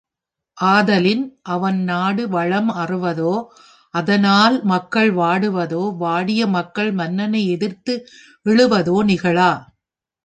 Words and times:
ஆதலின், 0.57 1.25
அவன் 1.47 1.83
நாடு 1.83 2.29
வளம் 2.29 2.69
அறுவதோ, 2.75 3.33
அதனால் 3.93 4.63
மக்கள் 4.63 5.11
வாடுவதோ, 5.13 5.83
வாடிய 5.97 6.47
மக்கள் 6.47 6.91
மன்னனை 6.91 7.43
எதிர்த்து 7.47 7.95
எழுவதோ 8.45 8.97
நிகழா. 9.03 9.51